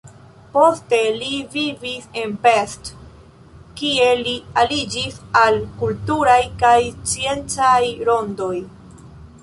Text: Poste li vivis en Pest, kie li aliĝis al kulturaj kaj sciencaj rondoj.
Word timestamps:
Poste 0.53 0.99
li 1.17 1.33
vivis 1.55 2.07
en 2.21 2.33
Pest, 2.45 2.89
kie 3.81 4.09
li 4.23 4.35
aliĝis 4.63 5.21
al 5.45 5.61
kulturaj 5.83 6.41
kaj 6.65 6.77
sciencaj 6.97 7.81
rondoj. 8.11 8.55